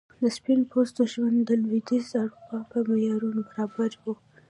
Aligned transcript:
د 0.21 0.23
سپین 0.37 0.59
پوستو 0.71 1.01
ژوند 1.13 1.37
د 1.43 1.49
لوېدیځي 1.61 2.13
اروپا 2.23 2.57
په 2.71 2.77
معیارونو 2.87 3.41
برابر 3.49 3.91
و. 4.01 4.05